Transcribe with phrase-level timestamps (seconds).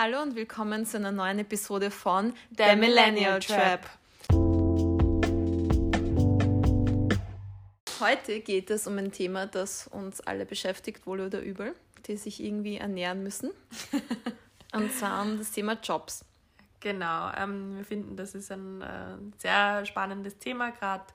[0.00, 3.84] Hallo und willkommen zu einer neuen Episode von The, Millennial Trap.
[7.98, 11.74] Heute geht es um ein Thema, das uns alle beschäftigt, wohl oder übel,
[12.06, 13.50] die sich irgendwie ernähren müssen.
[14.72, 16.24] und zwar um das Thema Jobs.
[16.78, 21.06] Genau, ähm, wir finden, das ist ein äh, sehr spannendes Thema, gerade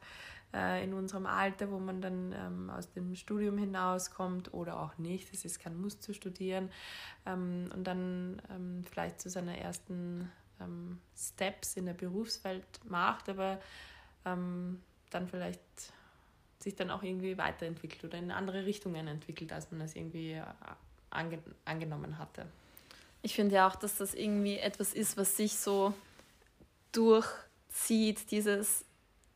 [0.53, 5.33] äh, in unserem Alter, wo man dann ähm, aus dem Studium hinauskommt oder auch nicht.
[5.33, 6.69] Es ist kein Muss zu studieren
[7.25, 13.59] ähm, und dann ähm, vielleicht zu seiner ersten ähm, Steps in der Berufswelt macht, aber
[14.25, 15.61] ähm, dann vielleicht
[16.59, 20.43] sich dann auch irgendwie weiterentwickelt oder in andere Richtungen entwickelt, als man es irgendwie äh,
[21.09, 22.45] ange angenommen hatte.
[23.21, 25.93] Ich finde ja auch, dass das irgendwie etwas ist, was sich so
[26.91, 28.85] durchzieht, dieses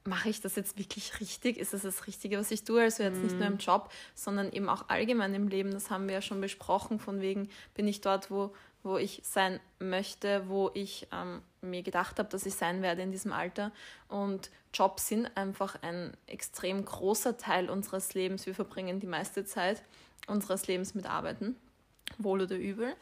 [0.07, 1.57] mache ich das jetzt wirklich richtig?
[1.57, 2.81] Ist das das Richtige, was ich tue?
[2.81, 3.59] Also jetzt nicht nur im mhm.
[3.59, 5.71] Job, sondern eben auch allgemein im Leben.
[5.71, 9.59] Das haben wir ja schon besprochen, von wegen bin ich dort, wo, wo ich sein
[9.79, 13.71] möchte, wo ich ähm, mir gedacht habe, dass ich sein werde in diesem Alter.
[14.07, 18.45] Und Jobs sind einfach ein extrem großer Teil unseres Lebens.
[18.45, 19.83] Wir verbringen die meiste Zeit
[20.27, 21.55] unseres Lebens mit Arbeiten,
[22.17, 22.95] wohl oder übel.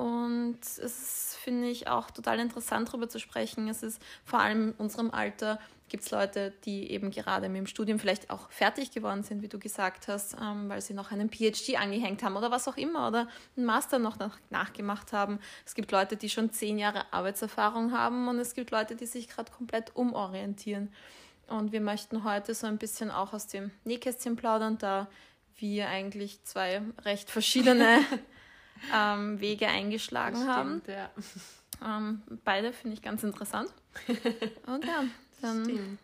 [0.00, 3.68] Und es finde ich, auch total interessant, darüber zu sprechen.
[3.68, 7.66] Es ist vor allem in unserem Alter gibt es Leute, die eben gerade mit dem
[7.66, 11.28] Studium vielleicht auch fertig geworden sind, wie du gesagt hast, ähm, weil sie noch einen
[11.28, 13.28] PhD angehängt haben oder was auch immer oder
[13.58, 15.38] einen Master noch nach, nachgemacht haben.
[15.66, 19.28] Es gibt Leute, die schon zehn Jahre Arbeitserfahrung haben und es gibt Leute, die sich
[19.28, 20.94] gerade komplett umorientieren.
[21.46, 25.08] Und wir möchten heute so ein bisschen auch aus dem Nähkästchen plaudern, da
[25.56, 27.98] wir eigentlich zwei recht verschiedene
[28.94, 30.82] ähm, Wege eingeschlagen stimmt, haben.
[30.86, 31.10] Ja.
[31.82, 33.70] Ähm, beide finde ich ganz interessant.
[34.66, 35.04] Und ja,
[35.40, 35.98] dann.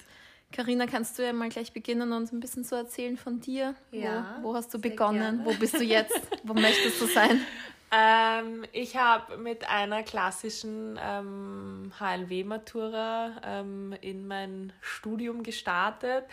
[0.53, 3.75] Carina, kannst du ja mal gleich beginnen und ein bisschen so erzählen von dir?
[3.91, 5.19] Ja, wo, wo hast du begonnen?
[5.19, 5.45] Gerne.
[5.45, 6.21] Wo bist du jetzt?
[6.45, 7.41] wo möchtest du sein?
[7.93, 16.25] Ähm, ich habe mit einer klassischen ähm, HLW-Matura ähm, in mein Studium gestartet.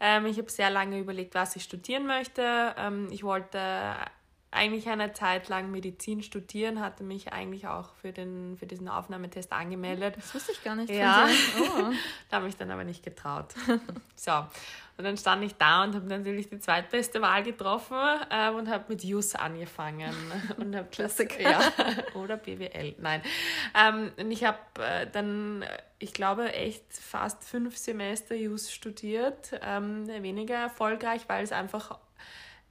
[0.00, 2.74] Ähm, ich habe sehr lange überlegt, was ich studieren möchte.
[2.76, 3.58] Ähm, ich wollte
[4.50, 9.52] eigentlich eine Zeit lang Medizin studieren, hatte mich eigentlich auch für, den, für diesen Aufnahmetest
[9.52, 10.16] angemeldet.
[10.16, 10.90] Das wusste ich gar nicht.
[10.90, 11.28] Ja,
[11.60, 11.92] oh.
[12.30, 13.54] da habe ich dann aber nicht getraut.
[14.16, 14.32] so,
[14.98, 17.96] und dann stand ich da und habe natürlich die zweitbeste Wahl getroffen
[18.30, 20.12] äh, und habe mit JUS angefangen.
[20.56, 21.40] und hab Klassiker.
[21.40, 21.60] Ja,
[22.14, 23.22] oder BWL, nein.
[23.78, 25.64] Ähm, und ich habe äh, dann,
[25.98, 29.52] ich glaube, echt fast fünf Semester JUS studiert.
[29.62, 31.98] Ähm, weniger erfolgreich, weil es einfach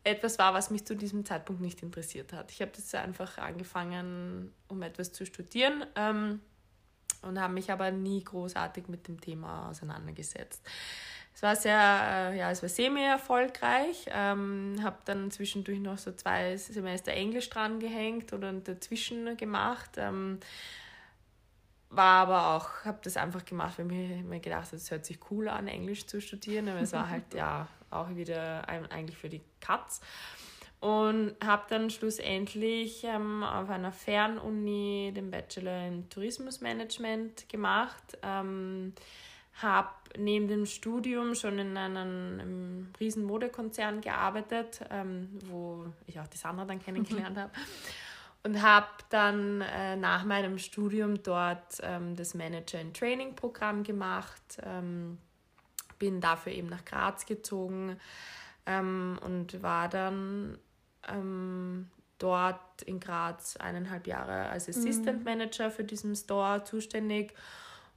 [0.03, 2.51] etwas war, was mich zu diesem Zeitpunkt nicht interessiert hat.
[2.51, 6.41] Ich habe das einfach angefangen, um etwas zu studieren ähm,
[7.21, 10.61] und habe mich aber nie großartig mit dem Thema auseinandergesetzt.
[11.37, 11.79] Es war sehr,
[12.33, 14.07] äh, ja, es war semi-erfolgreich.
[14.09, 19.91] Ähm, habe dann zwischendurch noch so zwei Semester Englisch dran gehängt oder dazwischen gemacht.
[19.97, 20.39] Ähm,
[21.89, 25.19] war aber auch, habe das einfach gemacht, weil ich mir gedacht habe, es hört sich
[25.31, 29.41] cool an, Englisch zu studieren, aber es war halt ja auch wieder eigentlich für die
[29.59, 30.01] Katz.
[30.79, 38.17] Und habe dann schlussendlich ähm, auf einer Fernuni den Bachelor in Tourismusmanagement gemacht.
[38.21, 38.93] Ähm,
[39.61, 46.27] habe neben dem Studium schon in einem, einem riesen Modekonzern gearbeitet, ähm, wo ich auch
[46.27, 47.51] die Sandra dann kennengelernt habe.
[48.47, 54.41] Und habe dann äh, nach meinem Studium dort ähm, das Manager in Training Programm gemacht.
[54.63, 55.17] Ähm,
[55.99, 57.99] bin dafür eben nach Graz gezogen
[58.65, 60.57] ähm, und war dann
[61.09, 65.25] ähm, dort in Graz eineinhalb Jahre als Assistant mhm.
[65.25, 67.33] Manager für diesen Store zuständig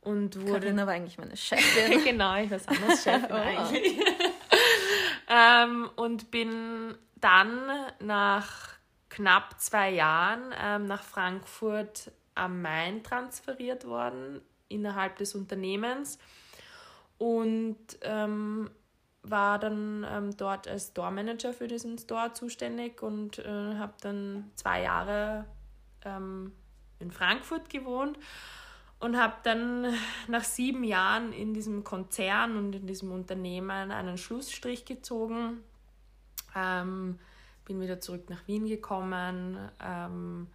[0.01, 0.63] und wurde.
[0.63, 2.03] Carina war eigentlich meine Chefin.
[2.05, 3.35] genau, ich war Sanders Chefin oh.
[3.35, 4.01] eigentlich.
[5.29, 8.70] ähm, und bin dann nach
[9.11, 16.19] knapp zwei Jahren ähm, nach Frankfurt am Main transferiert worden innerhalb des Unternehmens
[17.19, 18.71] und ähm,
[19.23, 24.51] war dann ähm, dort als Store Manager für diesen Store zuständig und äh, habe dann
[24.55, 25.45] zwei Jahre
[26.05, 26.53] ähm,
[26.99, 28.19] in Frankfurt gewohnt
[29.01, 29.95] und habe dann
[30.29, 35.63] nach sieben Jahren in diesem Konzern und in diesem Unternehmen einen Schlussstrich gezogen.
[36.55, 37.19] Ähm,
[37.65, 40.47] bin wieder zurück nach Wien gekommen, ähm,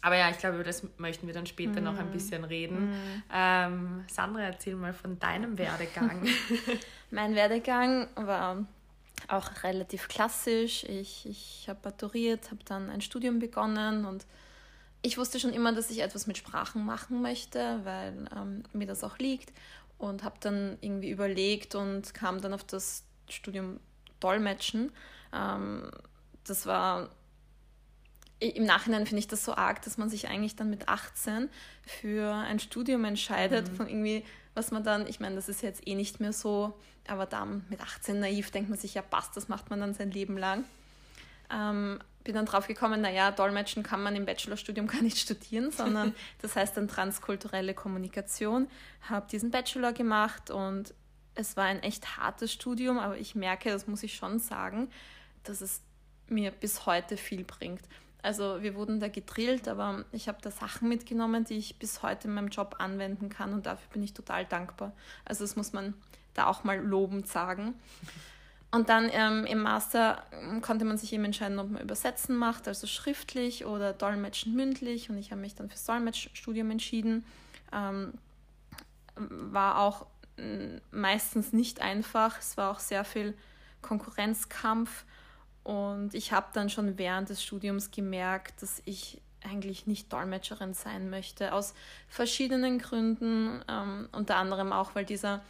[0.00, 2.12] aber ja, ich glaube, über das möchten wir dann später noch ein mhm.
[2.12, 2.88] bisschen reden.
[2.88, 3.22] Mm.
[3.30, 6.26] Ähm, Sandra, erzähl mal von deinem Werdegang.
[7.10, 8.64] mein Werdegang war
[9.28, 10.84] auch relativ klassisch.
[10.84, 14.26] Ich, ich habe maturiert, habe dann ein Studium begonnen und
[15.02, 19.02] ich wusste schon immer, dass ich etwas mit Sprachen machen möchte, weil ähm, mir das
[19.02, 19.52] auch liegt
[19.98, 23.80] und habe dann irgendwie überlegt und kam dann auf das Studium
[24.20, 24.92] Dolmetschen.
[25.32, 25.90] Ähm,
[26.44, 27.10] das war
[28.40, 31.48] im Nachhinein finde ich das so arg, dass man sich eigentlich dann mit 18
[31.82, 33.76] für ein Studium entscheidet, mhm.
[33.76, 36.74] von irgendwie, was man dann, ich meine, das ist jetzt eh nicht mehr so,
[37.06, 40.10] aber dann mit 18 naiv denkt man sich, ja passt, das macht man dann sein
[40.10, 40.64] Leben lang.
[41.52, 46.14] Ähm, bin dann drauf gekommen, naja, Dolmetschen kann man im Bachelorstudium gar nicht studieren, sondern
[46.40, 48.68] das heißt dann transkulturelle Kommunikation.
[49.02, 50.94] Habe diesen Bachelor gemacht und
[51.34, 54.90] es war ein echt hartes Studium, aber ich merke, das muss ich schon sagen,
[55.44, 55.82] dass es
[56.28, 57.82] mir bis heute viel bringt.
[58.22, 62.28] Also wir wurden da gedrillt, aber ich habe da Sachen mitgenommen, die ich bis heute
[62.28, 64.92] in meinem Job anwenden kann und dafür bin ich total dankbar.
[65.24, 65.94] Also das muss man
[66.34, 67.74] da auch mal lobend sagen.
[68.72, 72.68] Und dann ähm, im Master ähm, konnte man sich eben entscheiden, ob man Übersetzen macht,
[72.68, 75.10] also schriftlich oder Dolmetschen mündlich.
[75.10, 77.24] Und ich habe mich dann fürs Dolmetschstudium entschieden.
[77.72, 78.14] Ähm,
[79.16, 80.06] war auch
[80.36, 82.38] äh, meistens nicht einfach.
[82.38, 83.36] Es war auch sehr viel
[83.82, 85.04] Konkurrenzkampf.
[85.62, 91.10] Und ich habe dann schon während des Studiums gemerkt, dass ich eigentlich nicht Dolmetscherin sein
[91.10, 91.74] möchte, aus
[92.08, 95.42] verschiedenen Gründen, ähm, unter anderem auch, weil dieser,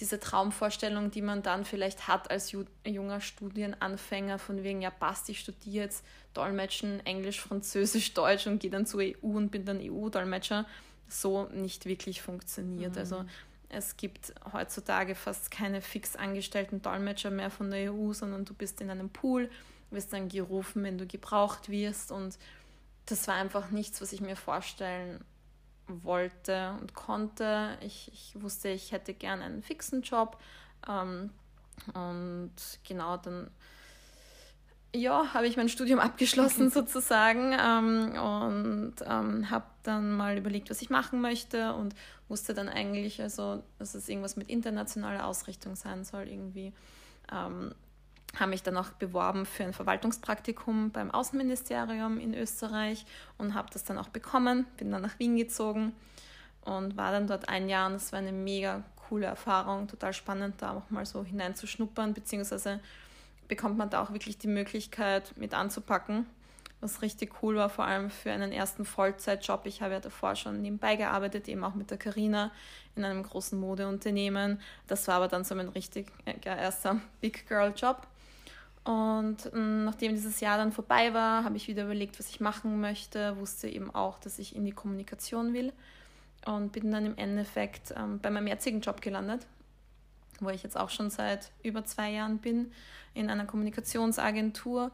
[0.00, 2.52] diese Traumvorstellung, die man dann vielleicht hat als
[2.84, 6.04] junger Studienanfänger, von wegen, ja passt, ich studiere jetzt
[6.34, 10.66] Dolmetschen, Englisch, Französisch, Deutsch und gehe dann zur EU und bin dann EU-Dolmetscher,
[11.08, 12.92] so nicht wirklich funktioniert.
[12.92, 12.98] Mhm.
[12.98, 13.24] Also
[13.72, 18.80] es gibt heutzutage fast keine fix angestellten Dolmetscher mehr von der EU, sondern du bist
[18.80, 19.50] in einem Pool,
[19.90, 22.12] wirst dann gerufen, wenn du gebraucht wirst.
[22.12, 22.38] Und
[23.06, 25.24] das war einfach nichts, was ich mir vorstellen
[25.86, 27.76] wollte und konnte.
[27.80, 30.38] Ich, ich wusste, ich hätte gern einen fixen Job.
[30.88, 31.30] Ähm,
[31.94, 32.52] und
[32.86, 33.50] genau dann
[34.94, 40.82] ja, habe ich mein Studium abgeschlossen sozusagen ähm, und ähm, habe dann mal überlegt, was
[40.82, 41.94] ich machen möchte und
[42.28, 46.72] wusste dann eigentlich, also, dass es irgendwas mit internationaler Ausrichtung sein soll irgendwie.
[47.32, 47.74] Ähm,
[48.38, 53.04] habe mich dann auch beworben für ein Verwaltungspraktikum beim Außenministerium in Österreich
[53.36, 54.66] und habe das dann auch bekommen.
[54.78, 55.94] Bin dann nach Wien gezogen
[56.62, 60.54] und war dann dort ein Jahr und das war eine mega coole Erfahrung, total spannend,
[60.58, 62.80] da auch mal so hineinzuschnuppern, beziehungsweise
[63.48, 66.26] bekommt man da auch wirklich die Möglichkeit mit anzupacken,
[66.80, 69.66] was richtig cool war, vor allem für einen ersten Vollzeitjob.
[69.66, 72.50] Ich habe ja davor schon nebenbei gearbeitet, eben auch mit der Carina
[72.96, 74.60] in einem großen Modeunternehmen.
[74.86, 78.06] Das war aber dann so mein richtig äh, erster Big Girl Job.
[78.84, 82.80] Und mm, nachdem dieses Jahr dann vorbei war, habe ich wieder überlegt, was ich machen
[82.80, 85.72] möchte, wusste eben auch, dass ich in die Kommunikation will
[86.46, 89.46] und bin dann im Endeffekt ähm, bei meinem jetzigen Job gelandet,
[90.42, 92.72] wo ich jetzt auch schon seit über zwei Jahren bin
[93.14, 94.90] in einer Kommunikationsagentur.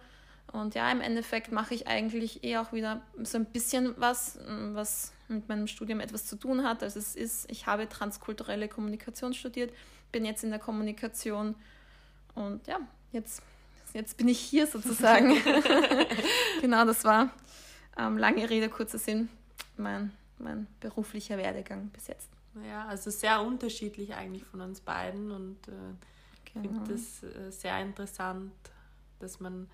[0.52, 4.38] Und ja, im Endeffekt mache ich eigentlich eh auch wieder so ein bisschen was,
[4.72, 6.82] was mit meinem Studium etwas zu tun hat.
[6.82, 9.72] Also es ist, ich habe transkulturelle Kommunikation studiert,
[10.10, 11.54] bin jetzt in der Kommunikation
[12.34, 12.78] und ja,
[13.12, 13.42] jetzt,
[13.92, 15.36] jetzt bin ich hier sozusagen.
[16.62, 17.30] genau, das war
[17.98, 19.28] ähm, lange Rede, kurzer Sinn,
[19.76, 22.37] mein, mein beruflicher Werdegang bis jetzt.
[22.66, 25.72] Ja, also sehr unterschiedlich eigentlich von uns beiden und äh,
[26.52, 26.68] genau.
[26.84, 28.52] finde das äh, sehr interessant,
[29.18, 29.68] dass man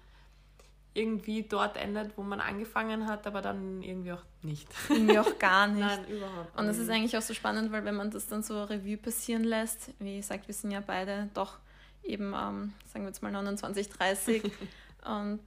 [0.94, 4.68] irgendwie dort endet, wo man angefangen hat, aber dann irgendwie auch nicht.
[4.88, 5.80] Irgendwie auch gar nicht.
[5.80, 6.58] Nein, überhaupt nicht.
[6.58, 9.42] Und das ist eigentlich auch so spannend, weil wenn man das dann so Revue passieren
[9.42, 11.58] lässt, wie gesagt, wir sind ja beide doch
[12.04, 14.44] eben, ähm, sagen wir jetzt mal 29, 30
[15.04, 15.40] und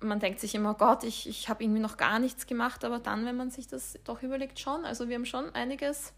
[0.00, 2.98] man denkt sich immer, oh Gott, ich, ich habe irgendwie noch gar nichts gemacht, aber
[2.98, 4.84] dann, wenn man sich das doch überlegt, schon.
[4.84, 6.12] Also wir haben schon einiges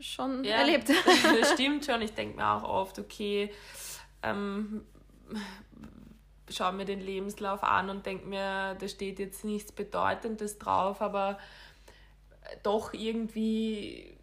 [0.00, 0.88] schon ja, erlebt.
[1.40, 2.02] Das stimmt schon.
[2.02, 3.52] Ich denke mir auch oft, okay,
[4.22, 4.84] ähm,
[6.48, 11.38] schaue mir den Lebenslauf an und denke mir, da steht jetzt nichts Bedeutendes drauf, aber
[12.62, 14.16] doch irgendwie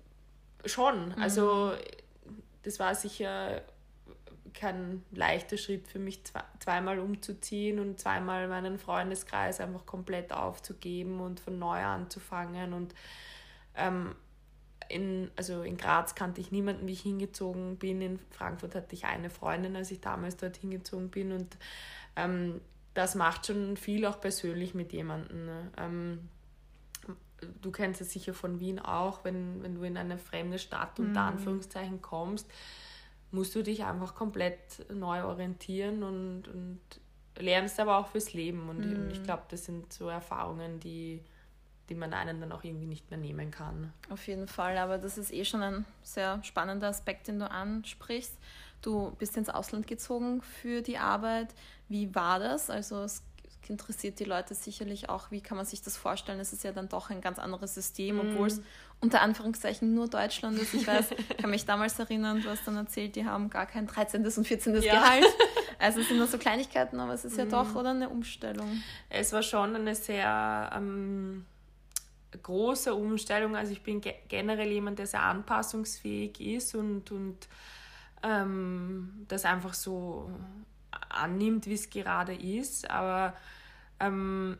[0.66, 1.10] schon.
[1.10, 1.22] Mhm.
[1.22, 1.74] Also
[2.64, 3.62] das war sicher
[4.54, 6.22] kein leichter Schritt für mich,
[6.60, 12.74] zweimal umzuziehen und zweimal meinen Freundeskreis einfach komplett aufzugeben und von neu anzufangen.
[12.74, 12.94] Und
[13.76, 14.16] ähm,
[14.90, 18.02] in, also in Graz kannte ich niemanden, wie ich hingezogen bin.
[18.02, 21.32] In Frankfurt hatte ich eine Freundin, als ich damals dort hingezogen bin.
[21.32, 21.58] Und
[22.16, 22.60] ähm,
[22.96, 25.46] das macht schon viel auch persönlich mit jemandem.
[25.46, 25.72] Ne?
[25.78, 26.30] Ähm,
[27.62, 31.22] du kennst es sicher von Wien auch, wenn, wenn du in eine fremde Stadt unter
[31.22, 31.30] mhm.
[31.30, 32.50] Anführungszeichen kommst,
[33.32, 36.80] musst du dich einfach komplett neu orientieren und, und
[37.38, 38.70] lernst aber auch fürs Leben.
[38.70, 39.10] Und mhm.
[39.12, 41.24] ich, ich glaube, das sind so Erfahrungen, die,
[41.90, 43.92] die man einen dann auch irgendwie nicht mehr nehmen kann.
[44.10, 48.38] Auf jeden Fall, aber das ist eh schon ein sehr spannender Aspekt, den du ansprichst.
[48.82, 51.50] Du bist ins Ausland gezogen für die Arbeit.
[51.90, 52.70] Wie war das?
[52.70, 53.24] Also es
[53.68, 56.40] interessiert die Leute sicherlich auch, wie kann man sich das vorstellen?
[56.40, 58.20] Es ist ja dann doch ein ganz anderes System, mm.
[58.20, 58.62] obwohl es
[59.00, 60.74] unter Anführungszeichen nur Deutschland ist.
[60.74, 64.26] Ich weiß, kann mich damals erinnern, du hast dann erzählt, die haben gar kein 13.
[64.26, 64.82] und 14.
[64.82, 64.94] Ja.
[64.94, 65.26] Gehalt.
[65.78, 67.50] Also es sind nur so Kleinigkeiten, aber es ist ja mm.
[67.52, 68.84] doch oder eine Umstellung.
[69.10, 71.46] Es war schon eine sehr ähm,
[72.38, 73.56] große Umstellung.
[73.56, 77.48] Also ich bin ge generell jemand, der sehr anpassungsfähig ist und, und
[78.24, 80.32] ähm, das einfach so
[81.10, 82.90] annimmt, wie es gerade ist.
[82.90, 83.36] Aber
[84.00, 84.58] ähm,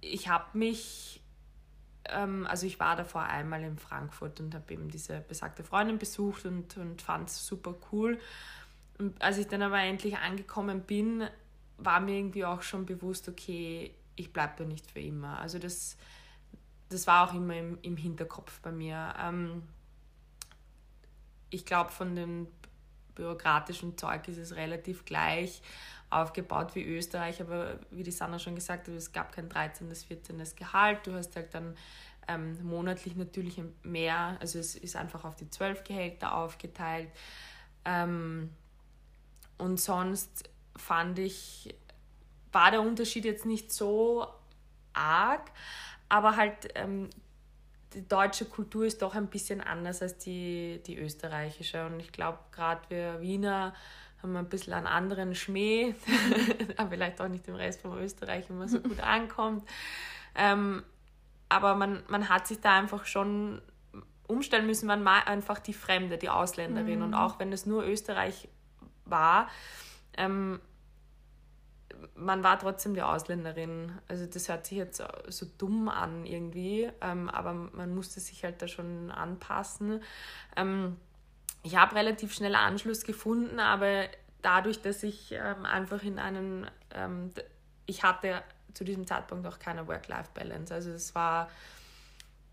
[0.00, 1.22] ich habe mich,
[2.06, 6.44] ähm, also ich war davor einmal in Frankfurt und habe eben diese besagte Freundin besucht
[6.46, 8.18] und, und fand es super cool.
[8.98, 11.26] Und als ich dann aber endlich angekommen bin,
[11.78, 15.40] war mir irgendwie auch schon bewusst, okay, ich bleibe da nicht für immer.
[15.40, 15.96] Also das,
[16.94, 19.14] das war auch immer im, im Hinterkopf bei mir.
[19.20, 19.62] Ähm,
[21.50, 22.48] ich glaube, von den
[23.14, 25.62] bürokratischen Zeug ist es relativ gleich
[26.10, 30.42] aufgebaut wie Österreich, aber wie die Sanna schon gesagt hat, es gab kein 13., 14.
[30.56, 31.06] Gehalt.
[31.06, 31.76] Du hast halt dann
[32.28, 37.10] ähm, monatlich natürlich mehr, also es ist einfach auf die 12 Gehälter aufgeteilt.
[37.84, 38.50] Ähm,
[39.58, 41.74] und sonst fand ich,
[42.52, 44.26] war der Unterschied jetzt nicht so
[44.92, 45.50] arg,
[46.08, 47.10] aber halt ähm,
[47.94, 51.86] die deutsche Kultur ist doch ein bisschen anders als die, die österreichische.
[51.86, 53.74] Und ich glaube, gerade wir Wiener
[54.22, 55.94] haben ein bisschen einen anderen Schmäh,
[56.76, 59.68] aber vielleicht auch nicht im Rest von Österreich immer so gut ankommt.
[60.34, 60.82] Ähm,
[61.48, 63.62] aber man, man hat sich da einfach schon
[64.26, 66.98] umstellen müssen, man mal einfach die Fremde, die Ausländerin.
[66.98, 67.04] Mhm.
[67.04, 68.48] Und auch wenn es nur Österreich
[69.04, 69.48] war,
[70.16, 70.60] ähm,
[72.14, 73.92] man war trotzdem die Ausländerin.
[74.08, 78.62] Also das hört sich jetzt so dumm an irgendwie, ähm, aber man musste sich halt
[78.62, 80.02] da schon anpassen.
[80.56, 80.96] Ähm,
[81.62, 84.04] ich habe relativ schnell Anschluss gefunden, aber
[84.42, 87.32] dadurch, dass ich ähm, einfach in einen, ähm,
[87.86, 88.42] ich hatte
[88.74, 90.74] zu diesem Zeitpunkt auch keine Work-Life-Balance.
[90.74, 91.48] Also es war,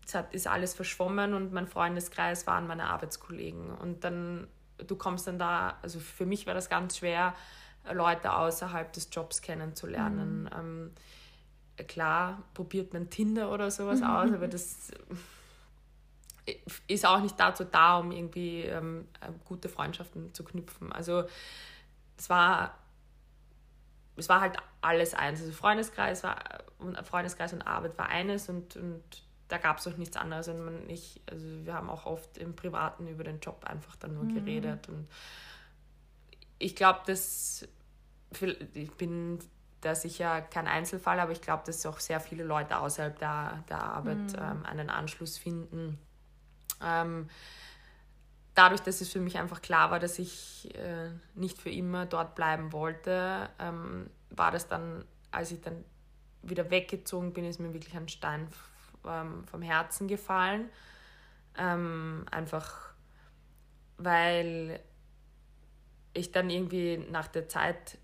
[0.06, 3.70] es hat, ist alles verschwommen und mein Freundeskreis waren meine Arbeitskollegen.
[3.70, 7.34] Und dann, du kommst dann da, also für mich war das ganz schwer,
[7.90, 10.44] Leute außerhalb des Jobs kennenzulernen.
[10.44, 10.50] Mhm.
[11.78, 14.06] Ähm, klar, probiert man Tinder oder sowas mhm.
[14.06, 14.92] aus, aber das
[16.88, 19.06] ist auch nicht dazu da, um irgendwie ähm,
[19.44, 20.92] gute Freundschaften zu knüpfen.
[20.92, 21.24] Also
[22.16, 22.78] es war,
[24.16, 25.40] es war halt alles eins.
[25.40, 26.36] Also Freundeskreis war
[27.04, 29.02] Freundeskreis und Arbeit war eines und, und
[29.48, 30.48] da gab es auch nichts anderes.
[30.48, 34.14] Und man, ich, also wir haben auch oft im Privaten über den Job einfach dann
[34.14, 34.34] nur mhm.
[34.34, 35.06] geredet und
[36.62, 37.66] ich glaube, dass
[38.74, 39.38] ich bin
[39.80, 43.82] da sicher kein Einzelfall, aber ich glaube, dass auch sehr viele Leute außerhalb der, der
[43.82, 44.38] Arbeit mhm.
[44.38, 45.98] ähm, einen Anschluss finden.
[46.82, 47.28] Ähm,
[48.54, 52.34] dadurch, dass es für mich einfach klar war, dass ich äh, nicht für immer dort
[52.34, 55.84] bleiben wollte, ähm, war das dann, als ich dann
[56.42, 58.48] wieder weggezogen bin, ist mir wirklich ein Stein
[59.06, 60.68] ähm, vom Herzen gefallen.
[61.58, 62.92] Ähm, einfach
[63.98, 64.80] weil
[66.14, 67.98] ich dann irgendwie nach der Zeit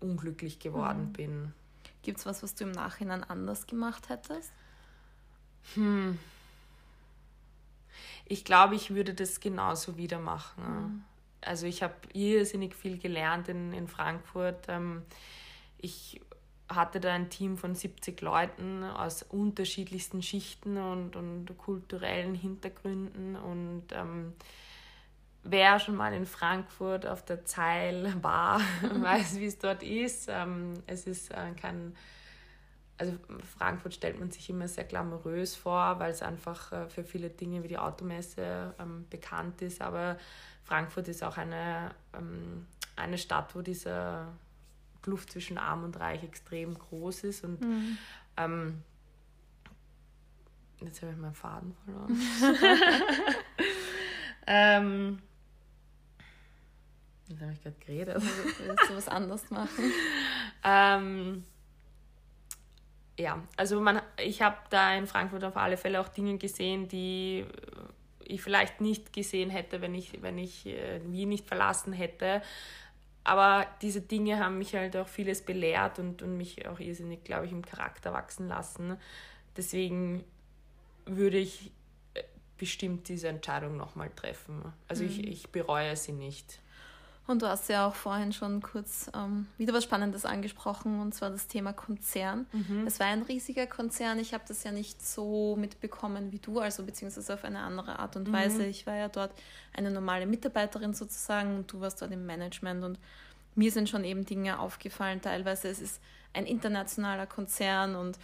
[0.00, 1.12] unglücklich geworden mhm.
[1.12, 1.52] bin.
[2.02, 4.52] Gibt es was, was du im Nachhinein anders gemacht hättest?
[5.74, 6.18] Hm.
[8.26, 10.64] Ich glaube, ich würde das genauso wieder machen.
[10.64, 11.04] Mhm.
[11.40, 14.66] Also ich habe irrsinnig viel gelernt in, in Frankfurt.
[14.68, 15.02] Ähm,
[15.78, 16.20] ich
[16.68, 23.36] hatte da ein Team von 70 Leuten aus unterschiedlichsten Schichten und, und kulturellen Hintergründen.
[23.36, 24.32] Und ähm,
[25.44, 30.28] wer schon mal in Frankfurt auf der Zeil war, weiß, wie es dort ist.
[30.28, 31.96] Ähm, es ist äh, kein,
[32.98, 33.14] also
[33.58, 37.62] Frankfurt stellt man sich immer sehr glamourös vor, weil es einfach äh, für viele Dinge
[37.64, 39.82] wie die Automesse ähm, bekannt ist.
[39.82, 40.16] Aber
[40.62, 44.28] Frankfurt ist auch eine, ähm, eine Stadt, wo dieser
[45.02, 47.42] Kluft zwischen Arm und Reich extrem groß ist.
[47.44, 47.98] Und mhm.
[48.36, 48.82] ähm,
[50.80, 52.20] jetzt habe ich meinen Faden verloren.
[57.32, 58.14] jetzt habe ich gerade geredet.
[58.14, 58.26] Also,
[58.66, 59.92] willst du was anderes machen?
[60.64, 61.44] ähm,
[63.18, 67.44] ja, also man, ich habe da in Frankfurt auf alle Fälle auch Dinge gesehen, die
[68.24, 72.42] ich vielleicht nicht gesehen hätte, wenn ich, wenn ich äh, Wien nicht verlassen hätte.
[73.24, 77.46] Aber diese Dinge haben mich halt auch vieles belehrt und, und mich auch irrsinnig, glaube
[77.46, 78.96] ich, im Charakter wachsen lassen.
[79.56, 80.24] Deswegen
[81.04, 81.70] würde ich
[82.14, 82.22] äh,
[82.58, 84.72] bestimmt diese Entscheidung nochmal treffen.
[84.88, 85.10] Also mhm.
[85.10, 86.58] ich, ich bereue sie nicht.
[87.26, 91.30] Und du hast ja auch vorhin schon kurz ähm, wieder was Spannendes angesprochen, und zwar
[91.30, 92.46] das Thema Konzern.
[92.52, 92.84] Mhm.
[92.86, 94.18] Es war ein riesiger Konzern.
[94.18, 98.16] Ich habe das ja nicht so mitbekommen wie du, also beziehungsweise auf eine andere Art
[98.16, 98.32] und mhm.
[98.32, 98.66] Weise.
[98.66, 99.30] Ich war ja dort
[99.72, 102.98] eine normale Mitarbeiterin sozusagen und du warst dort im Management und
[103.54, 105.20] mir sind schon eben Dinge aufgefallen.
[105.20, 106.00] Teilweise es ist
[106.32, 108.18] ein internationaler Konzern und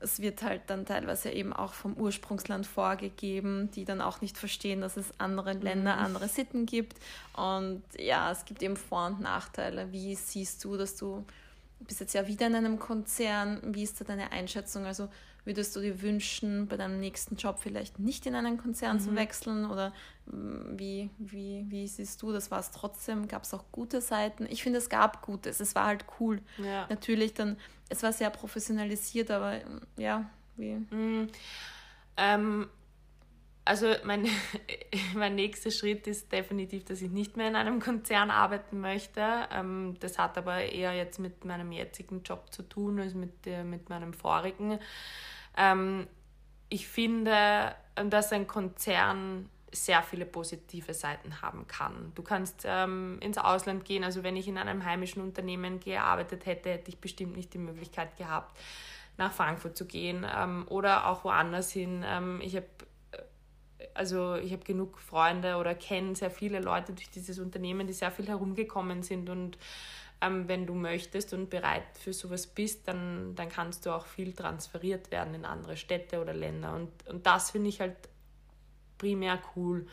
[0.00, 4.80] es wird halt dann teilweise eben auch vom Ursprungsland vorgegeben, die dann auch nicht verstehen,
[4.80, 6.02] dass es andere Länder, mhm.
[6.02, 6.98] andere Sitten gibt.
[7.34, 9.92] Und ja, es gibt eben Vor- und Nachteile.
[9.92, 11.24] Wie siehst du, dass du,
[11.78, 14.84] du bist jetzt ja wieder in einem Konzern, wie ist da deine Einschätzung?
[14.84, 15.08] Also
[15.44, 19.00] würdest du dir wünschen, bei deinem nächsten Job vielleicht nicht in einen Konzern mhm.
[19.00, 19.70] zu wechseln?
[19.70, 19.92] Oder
[20.26, 23.28] mm, wie, wie, wie siehst du, das war es trotzdem?
[23.28, 24.46] Gab es auch gute Seiten?
[24.50, 25.60] Ich finde, es gab Gutes.
[25.60, 26.40] Es war halt cool.
[26.58, 26.86] Ja.
[26.88, 27.56] Natürlich dann,
[27.88, 30.74] es war sehr professionalisiert, aber mm, ja, wie?
[30.90, 31.28] Mhm.
[32.16, 32.68] Ähm,
[33.68, 34.26] also mein,
[35.14, 39.22] mein nächster Schritt ist definitiv, dass ich nicht mehr in einem Konzern arbeiten möchte.
[39.52, 43.88] Ähm, das hat aber eher jetzt mit meinem jetzigen Job zu tun als mit, mit
[43.90, 44.78] meinem vorigen.
[45.56, 46.06] Ähm,
[46.70, 52.12] ich finde, dass ein Konzern sehr viele positive Seiten haben kann.
[52.14, 54.02] Du kannst ähm, ins Ausland gehen.
[54.02, 58.16] Also wenn ich in einem heimischen Unternehmen gearbeitet hätte, hätte ich bestimmt nicht die Möglichkeit
[58.16, 58.56] gehabt,
[59.18, 62.04] nach Frankfurt zu gehen ähm, oder auch woanders hin.
[62.06, 62.66] Ähm, ich habe
[63.98, 68.10] also ich habe genug Freunde oder kenne sehr viele Leute durch dieses Unternehmen, die sehr
[68.10, 69.58] viel herumgekommen sind und
[70.20, 74.32] ähm, wenn du möchtest und bereit für sowas bist, dann, dann kannst du auch viel
[74.32, 76.74] transferiert werden in andere Städte oder Länder.
[76.74, 77.96] Und, und das finde ich halt
[78.98, 79.86] primär cool.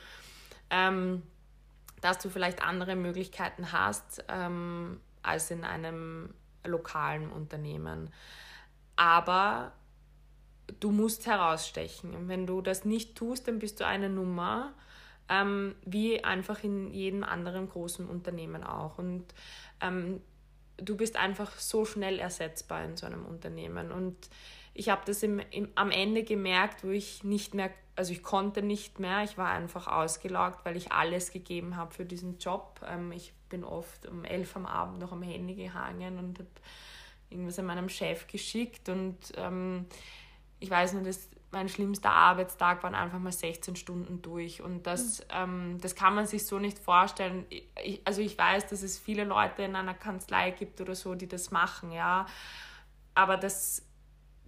[0.70, 1.22] Ähm,
[2.02, 8.12] dass du vielleicht andere Möglichkeiten hast ähm, als in einem lokalen Unternehmen.
[8.96, 9.74] Aber
[10.80, 12.16] du musst herausstechen.
[12.16, 14.74] Und wenn du das nicht tust, dann bist du eine Nummer,
[15.30, 18.98] ähm, wie einfach in jedem anderen großen Unternehmen auch.
[18.98, 19.26] Und
[19.82, 20.22] ähm,
[20.78, 23.92] du bist einfach so schnell ersetzbar in so einem Unternehmen.
[23.92, 24.16] Und
[24.74, 28.62] ich habe das im, im, am Ende gemerkt, wo ich nicht mehr, also ich konnte
[28.62, 32.82] nicht mehr, ich war einfach ausgelaugt, weil ich alles gegeben habe für diesen Job.
[32.88, 36.50] Ähm, ich bin oft um elf am Abend noch am Handy gehangen und habe
[37.30, 39.86] irgendwas an meinem Chef geschickt und ähm,
[40.60, 44.62] ich weiß nur, dass mein schlimmster Arbeitstag waren einfach mal 16 Stunden durch.
[44.62, 45.26] Und das, mhm.
[45.32, 47.46] ähm, das kann man sich so nicht vorstellen.
[47.50, 51.28] Ich, also ich weiß, dass es viele Leute in einer Kanzlei gibt oder so, die
[51.28, 52.26] das machen, ja.
[53.14, 53.84] Aber das,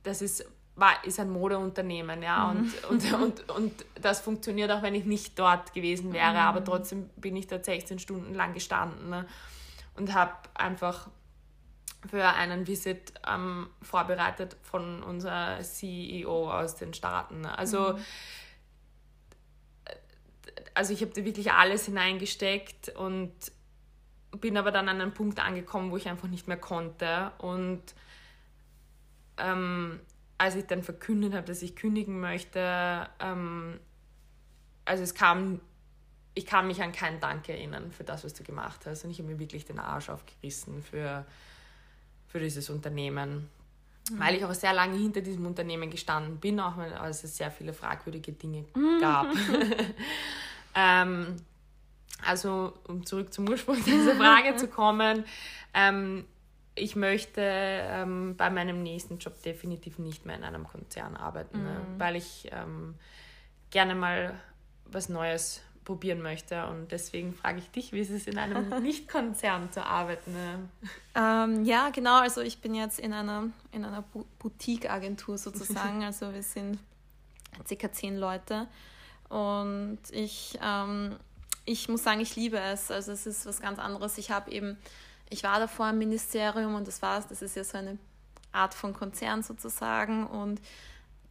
[0.04, 2.54] das ist, war, ist ein Modeunternehmen, ja.
[2.54, 2.74] Mhm.
[2.89, 6.32] Und, und, und, und das funktioniert auch, wenn ich nicht dort gewesen wäre.
[6.32, 6.38] Mhm.
[6.38, 9.26] Aber trotzdem bin ich da 16 Stunden lang gestanden ne?
[9.96, 11.10] und habe einfach
[12.08, 17.46] für einen Visit ähm, vorbereitet von unserer CEO aus den Staaten.
[17.46, 18.00] Also, mhm.
[20.74, 23.34] also ich habe da wirklich alles hineingesteckt und
[24.32, 27.32] bin aber dann an einen Punkt angekommen, wo ich einfach nicht mehr konnte.
[27.38, 27.82] Und
[29.38, 30.00] ähm,
[30.38, 33.80] als ich dann verkündet habe, dass ich kündigen möchte, ähm,
[34.86, 35.60] also es kam,
[36.34, 39.04] ich kann mich an keinen Dank erinnern für das, was du gemacht hast.
[39.04, 41.26] Und ich habe mir wirklich den Arsch aufgerissen für
[42.38, 43.50] für dieses Unternehmen.
[44.10, 44.19] Mhm.
[44.19, 47.73] Weil ich auch sehr lange hinter diesem Unternehmen gestanden bin, auch weil es sehr viele
[47.73, 49.00] fragwürdige Dinge mhm.
[49.02, 49.28] gab.
[50.76, 51.36] ähm,
[52.26, 55.26] also, um zurück zum Ursprung dieser Frage zu kommen,
[55.73, 56.26] ähm,
[56.76, 61.69] ich möchte ähm, bei meinem nächsten Job definitiv nicht mehr in einem Konzern arbeiten, ne?
[61.69, 61.76] mhm.
[61.76, 62.00] ne?
[62.00, 62.95] weil ich ähm,
[63.71, 64.39] gerne mal
[64.86, 66.67] was Neues probieren möchte.
[66.67, 70.36] Und deswegen frage ich dich, wie ist es in einem Nicht-Konzern zu arbeiten?
[71.15, 72.19] Ähm, ja, genau.
[72.19, 74.04] Also ich bin jetzt in einer, in einer
[74.39, 76.04] Boutique-Agentur sozusagen.
[76.08, 76.78] Also wir sind
[77.65, 78.67] circa zehn Leute.
[79.30, 81.15] Und ich, ähm,
[81.63, 82.91] ich muss sagen, ich liebe es.
[82.91, 84.17] Also es ist was ganz anderes.
[84.17, 84.78] Ich habe eben,
[85.30, 87.97] ich war davor im Ministerium und das war das ist ja so eine
[88.52, 90.28] Art von Konzern sozusagen.
[90.28, 90.60] Und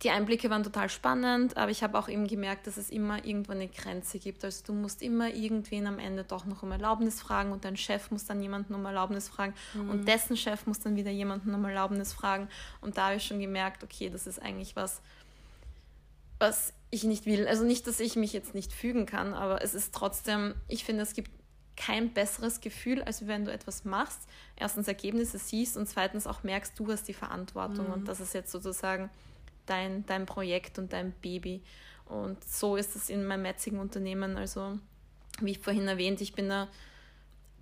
[0.03, 3.53] die Einblicke waren total spannend, aber ich habe auch eben gemerkt, dass es immer irgendwo
[3.53, 4.45] eine Grenze gibt.
[4.45, 8.11] Also du musst immer irgendwen am Ende doch noch um Erlaubnis fragen und dein Chef
[8.11, 9.89] muss dann jemanden um Erlaubnis fragen mhm.
[9.89, 12.49] und dessen Chef muss dann wieder jemanden um Erlaubnis fragen.
[12.83, 15.01] Und da habe ich schon gemerkt, okay, das ist eigentlich was,
[16.39, 17.49] was ich nicht will.
[17.49, 21.05] Also nicht, dass ich mich jetzt nicht fügen kann, aber es ist trotzdem, ich finde,
[21.05, 21.31] es gibt
[21.75, 24.21] kein besseres Gefühl, als wenn du etwas machst,
[24.57, 27.87] erstens Ergebnisse siehst und zweitens auch merkst, du hast die Verantwortung.
[27.87, 27.93] Mhm.
[27.93, 29.09] Und das ist jetzt sozusagen
[29.67, 31.63] dein, dein Projekt und dein Baby.
[32.07, 34.37] Und so ist es in meinem jetzigen Unternehmen.
[34.37, 34.79] Also,
[35.41, 36.69] wie ich vorhin erwähnt, ich bin da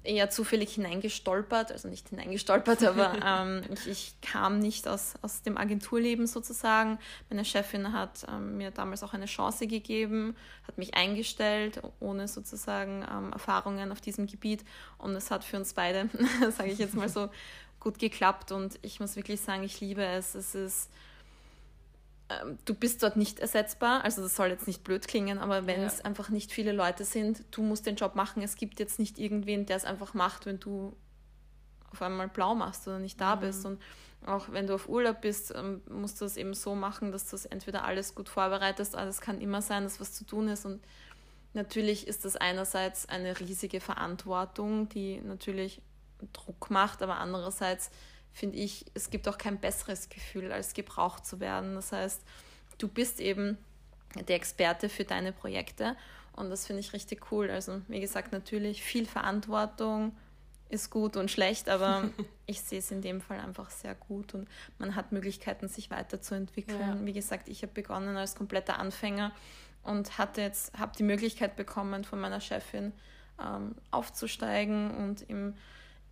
[0.04, 5.56] eher zufällig hineingestolpert, also nicht hineingestolpert, aber ähm, ich, ich, kam nicht aus, aus dem
[5.56, 6.98] Agenturleben sozusagen.
[7.30, 10.36] Meine Chefin hat ähm, mir damals auch eine Chance gegeben,
[10.68, 14.62] hat mich eingestellt, ohne sozusagen ähm, Erfahrungen auf diesem Gebiet.
[14.98, 16.08] Und es hat für uns beide,
[16.50, 17.30] sage ich jetzt mal so,
[17.80, 18.52] gut geklappt.
[18.52, 20.34] Und ich muss wirklich sagen, ich liebe es.
[20.34, 20.90] Es ist
[22.64, 24.04] du bist dort nicht ersetzbar.
[24.04, 25.86] Also das soll jetzt nicht blöd klingen, aber wenn ja.
[25.86, 28.42] es einfach nicht viele Leute sind, du musst den Job machen.
[28.42, 30.96] Es gibt jetzt nicht irgendwen, der es einfach macht, wenn du
[31.90, 33.40] auf einmal blau machst oder nicht da mhm.
[33.40, 33.64] bist.
[33.64, 33.80] Und
[34.26, 37.36] auch wenn du auf Urlaub bist, ähm, musst du es eben so machen, dass du
[37.36, 40.64] es entweder alles gut vorbereitest, aber es kann immer sein, dass was zu tun ist.
[40.64, 40.82] Und
[41.52, 45.82] natürlich ist das einerseits eine riesige Verantwortung, die natürlich
[46.32, 47.90] Druck macht, aber andererseits
[48.34, 51.74] finde ich, es gibt auch kein besseres Gefühl, als gebraucht zu werden.
[51.74, 52.20] Das heißt,
[52.78, 53.56] du bist eben
[54.28, 55.96] der Experte für deine Projekte
[56.32, 57.48] und das finde ich richtig cool.
[57.48, 60.16] Also, wie gesagt, natürlich viel Verantwortung
[60.68, 62.10] ist gut und schlecht, aber
[62.46, 66.80] ich sehe es in dem Fall einfach sehr gut und man hat Möglichkeiten, sich weiterzuentwickeln.
[66.80, 67.06] Ja.
[67.06, 69.30] Wie gesagt, ich habe begonnen als kompletter Anfänger
[69.84, 72.92] und hatte jetzt, habe die Möglichkeit bekommen, von meiner Chefin
[73.40, 75.54] ähm, aufzusteigen und im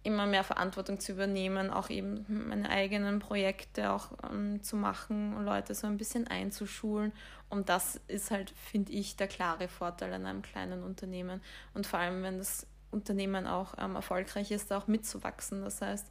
[0.04, 5.74] immer mehr Verantwortung zu übernehmen, auch eben meine eigenen Projekte auch ähm, zu machen Leute
[5.74, 7.12] so ein bisschen einzuschulen.
[7.48, 11.40] Und das ist halt, finde ich, der klare Vorteil an einem kleinen Unternehmen.
[11.74, 15.62] Und vor allem, wenn das Unternehmen auch ähm, erfolgreich ist, auch mitzuwachsen.
[15.62, 16.08] Das heißt,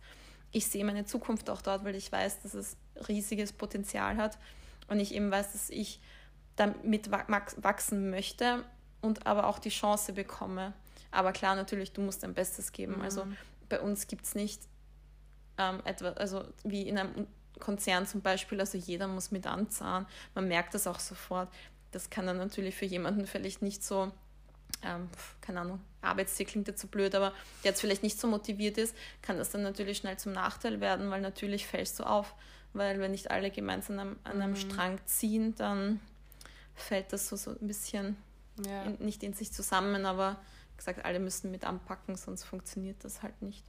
[0.52, 2.78] ich sehe meine Zukunft auch dort, weil ich weiß, dass es
[3.08, 4.38] riesiges Potenzial hat
[4.88, 6.02] und ich eben weiß, dass ich
[6.56, 8.64] damit wachsen möchte
[9.02, 10.74] und aber auch die Chance bekomme.
[11.12, 12.98] Aber klar, natürlich, du musst dein Bestes geben.
[12.98, 13.02] Mhm.
[13.02, 13.26] Also
[13.72, 14.62] bei uns gibt es nicht
[15.58, 17.28] ähm, etwas, also wie in einem
[17.60, 20.06] Konzern zum Beispiel, also jeder muss mit anzahlen.
[20.36, 21.50] Man merkt das auch sofort.
[21.92, 24.12] Das kann dann natürlich für jemanden vielleicht nicht so,
[24.84, 28.78] ähm, keine Ahnung, Arbeitstier klingt jetzt so blöd, aber der jetzt vielleicht nicht so motiviert
[28.78, 32.36] ist, kann das dann natürlich schnell zum Nachteil werden, weil natürlich fällst du auf.
[32.74, 34.58] Weil wenn nicht alle gemeinsam an, an einem mhm.
[34.58, 36.00] Strang ziehen, dann
[36.74, 38.18] fällt das so, so ein bisschen
[38.66, 38.84] ja.
[38.84, 40.40] in, nicht in sich zusammen, aber
[40.82, 43.64] gesagt, alle müssen mit anpacken, sonst funktioniert das halt nicht.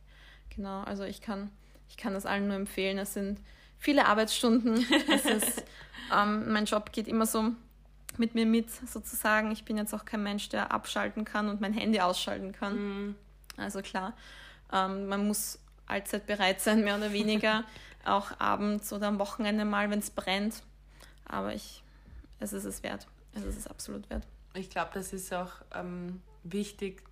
[0.55, 1.51] Genau, also ich kann,
[1.89, 2.99] ich kann das allen nur empfehlen.
[2.99, 3.41] Es sind
[3.79, 4.77] viele Arbeitsstunden.
[5.25, 5.65] ist,
[6.15, 7.53] ähm, mein Job geht immer so
[8.19, 9.51] mit mir mit, sozusagen.
[9.51, 12.77] Ich bin jetzt auch kein Mensch, der abschalten kann und mein Handy ausschalten kann.
[12.77, 13.15] Mhm.
[13.57, 14.15] Also klar,
[14.73, 17.65] ähm, man muss allzeit bereit sein, mehr oder weniger.
[18.05, 20.63] auch abends oder am Wochenende mal, wenn es brennt.
[21.25, 21.83] Aber ich,
[22.41, 23.07] es ist es wert.
[23.35, 24.27] Es ist es absolut wert.
[24.55, 27.03] Ich glaube, das ist auch ähm, wichtig,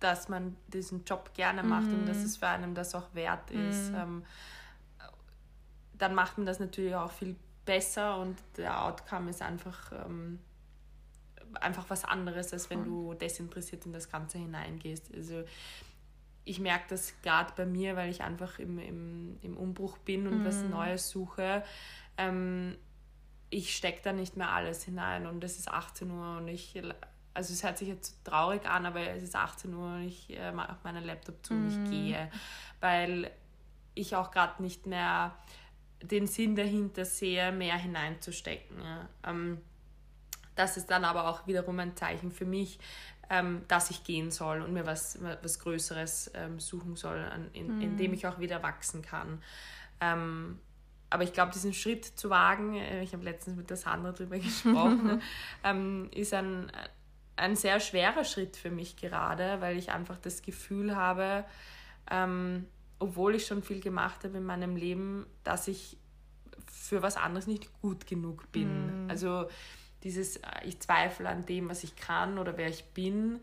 [0.00, 2.00] dass man diesen Job gerne macht mhm.
[2.00, 2.24] und dass mhm.
[2.24, 3.90] es für einen das auch wert ist.
[3.90, 3.96] Mhm.
[3.96, 4.24] Ähm,
[5.94, 10.38] dann macht man das natürlich auch viel besser und der Outcome ist einfach, ähm,
[11.54, 15.12] einfach was anderes, als wenn du desinteressiert in das Ganze hineingehst.
[15.14, 15.44] Also
[16.44, 20.40] ich merke das gerade bei mir, weil ich einfach im, im, im Umbruch bin und
[20.40, 20.44] mhm.
[20.44, 21.64] was Neues suche.
[22.18, 22.76] Ähm,
[23.50, 26.80] ich stecke da nicht mehr alles hinein und es ist 18 Uhr und ich
[27.36, 30.52] also es hört sich jetzt traurig an, aber es ist 18 Uhr und ich äh,
[30.52, 31.90] mache meinen Laptop zu und ich mhm.
[31.90, 32.30] gehe,
[32.80, 33.30] weil
[33.94, 35.36] ich auch gerade nicht mehr
[36.02, 38.78] den Sinn dahinter sehe, mehr hineinzustecken.
[38.82, 39.08] Ja.
[39.30, 39.60] Ähm,
[40.54, 42.78] das ist dann aber auch wiederum ein Zeichen für mich,
[43.28, 47.76] ähm, dass ich gehen soll und mir was, was Größeres ähm, suchen soll, an, in,
[47.76, 47.82] mhm.
[47.82, 49.42] in dem ich auch wieder wachsen kann.
[50.00, 50.58] Ähm,
[51.10, 54.38] aber ich glaube, diesen Schritt zu wagen, äh, ich habe letztens mit der Sandra darüber
[54.38, 55.20] gesprochen,
[55.64, 56.72] ähm, ist ein,
[57.36, 61.44] ein sehr schwerer Schritt für mich gerade, weil ich einfach das Gefühl habe,
[62.10, 62.66] ähm,
[62.98, 65.98] obwohl ich schon viel gemacht habe in meinem Leben, dass ich
[66.66, 69.04] für was anderes nicht gut genug bin.
[69.04, 69.10] Mhm.
[69.10, 69.48] Also
[70.02, 73.40] dieses, äh, ich zweifle an dem, was ich kann oder wer ich bin,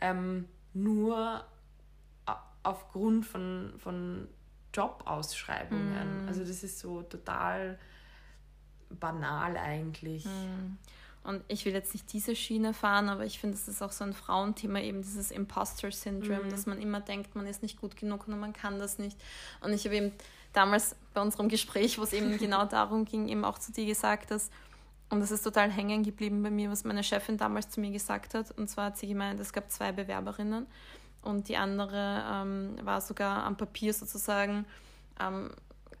[0.00, 1.44] ähm, nur
[2.62, 4.28] aufgrund von, von
[4.72, 6.24] Jobausschreibungen.
[6.24, 6.28] Mm.
[6.28, 7.78] Also das ist so total
[8.88, 10.24] banal eigentlich.
[10.24, 10.78] Mm.
[11.24, 14.02] Und ich will jetzt nicht diese Schiene fahren, aber ich finde, es ist auch so
[14.02, 16.50] ein Frauenthema, eben dieses Imposter-Syndrom, mhm.
[16.50, 19.16] dass man immer denkt, man ist nicht gut genug und man kann das nicht.
[19.60, 20.12] Und ich habe eben
[20.52, 24.32] damals bei unserem Gespräch, wo es eben genau darum ging, eben auch zu dir gesagt,
[24.32, 24.50] dass,
[25.10, 28.34] und das ist total hängen geblieben bei mir, was meine Chefin damals zu mir gesagt
[28.34, 28.50] hat.
[28.58, 30.66] Und zwar hat sie gemeint, es gab zwei Bewerberinnen
[31.22, 34.66] und die andere ähm, war sogar am Papier sozusagen
[35.20, 35.50] ähm,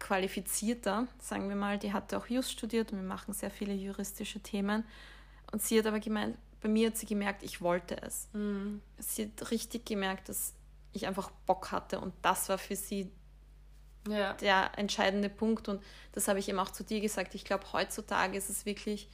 [0.00, 1.78] qualifizierter, sagen wir mal.
[1.78, 4.84] Die hatte auch Just studiert und wir machen sehr viele juristische Themen.
[5.52, 8.28] Und sie hat aber gemeint, bei mir hat sie gemerkt, ich wollte es.
[8.32, 8.80] Mhm.
[8.98, 10.54] Sie hat richtig gemerkt, dass
[10.92, 13.10] ich einfach Bock hatte und das war für sie
[14.08, 14.34] ja.
[14.34, 15.68] der entscheidende Punkt.
[15.68, 17.34] Und das habe ich eben auch zu dir gesagt.
[17.34, 19.08] Ich glaube, heutzutage ist es wirklich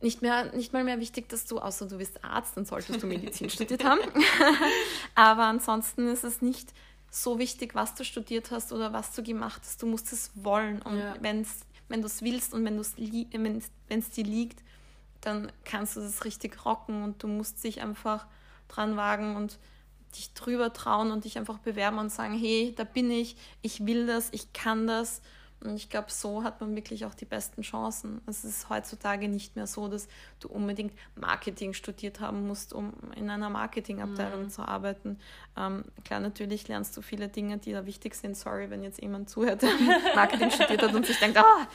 [0.00, 3.06] nicht, mehr, nicht mal mehr wichtig, dass du, außer du bist Arzt, dann solltest du
[3.06, 4.00] Medizin studiert haben.
[5.14, 6.72] Aber ansonsten ist es nicht
[7.10, 9.80] so wichtig, was du studiert hast oder was du gemacht hast.
[9.82, 10.82] Du musst es wollen.
[10.82, 11.14] Und ja.
[11.20, 14.62] wenn's, wenn du es willst und wenn es dir liegt,
[15.22, 18.26] dann kannst du das richtig rocken und du musst dich einfach
[18.68, 19.58] dran wagen und
[20.16, 24.06] dich drüber trauen und dich einfach bewerben und sagen, hey, da bin ich, ich will
[24.06, 25.22] das, ich kann das.
[25.64, 28.20] Und ich glaube, so hat man wirklich auch die besten Chancen.
[28.26, 30.08] Es ist heutzutage nicht mehr so, dass
[30.40, 34.50] du unbedingt Marketing studiert haben musst, um in einer Marketingabteilung mhm.
[34.50, 35.18] zu arbeiten.
[35.56, 38.36] Ähm, klar, natürlich lernst du viele Dinge, die da wichtig sind.
[38.36, 39.70] Sorry, wenn jetzt jemand zuhört, der
[40.14, 41.66] Marketing studiert hat und sich denkt, ah,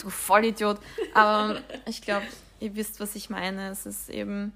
[0.00, 0.80] du Vollidiot.
[1.14, 2.26] Aber ich glaube,
[2.60, 3.70] ihr wisst, was ich meine.
[3.70, 4.52] Es ist eben,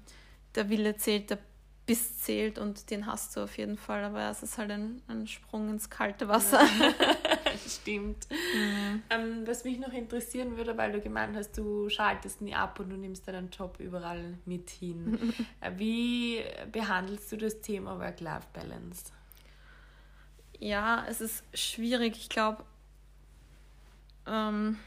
[0.55, 1.39] der Wille zählt, der
[1.85, 4.03] Biss zählt und den hast du auf jeden Fall.
[4.03, 6.61] Aber es ist halt ein, ein Sprung ins kalte Wasser.
[6.61, 6.93] Ja.
[7.67, 8.27] Stimmt.
[8.29, 9.03] Mhm.
[9.09, 12.89] Ähm, was mich noch interessieren würde, weil du gemeint hast, du schaltest nie ab und
[12.89, 15.33] du nimmst deinen Job überall mit hin.
[15.61, 19.11] Äh, wie behandelst du das Thema Work-Life-Balance?
[20.59, 22.17] Ja, es ist schwierig.
[22.17, 22.63] Ich glaube,
[24.25, 24.77] ähm,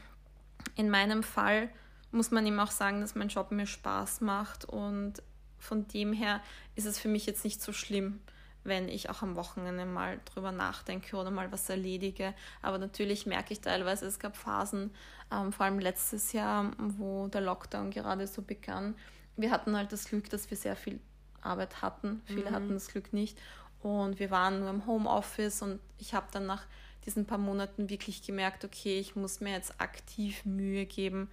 [0.75, 1.69] in meinem Fall
[2.11, 5.21] muss man ihm auch sagen, dass mein Job mir Spaß macht und
[5.59, 6.41] von dem her
[6.75, 8.19] ist es für mich jetzt nicht so schlimm,
[8.63, 12.33] wenn ich auch am Wochenende mal drüber nachdenke oder mal was erledige.
[12.61, 14.91] Aber natürlich merke ich teilweise, es gab Phasen,
[15.31, 18.95] ähm, vor allem letztes Jahr, wo der Lockdown gerade so begann.
[19.35, 20.99] Wir hatten halt das Glück, dass wir sehr viel
[21.41, 22.21] Arbeit hatten.
[22.25, 22.55] Viele mhm.
[22.55, 23.37] hatten das Glück nicht.
[23.81, 26.65] Und wir waren nur im Homeoffice und ich habe dann nach
[27.05, 31.29] diesen paar Monaten wirklich gemerkt, okay, ich muss mir jetzt aktiv Mühe geben,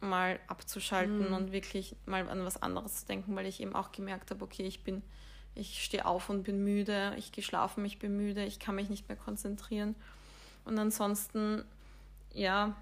[0.00, 1.34] mal abzuschalten mhm.
[1.34, 4.64] und wirklich mal an was anderes zu denken, weil ich eben auch gemerkt habe, okay,
[4.64, 5.02] ich bin,
[5.56, 8.88] ich stehe auf und bin müde, ich gehe schlafen, ich bin müde, ich kann mich
[8.88, 9.96] nicht mehr konzentrieren.
[10.64, 11.64] Und ansonsten,
[12.32, 12.76] ja,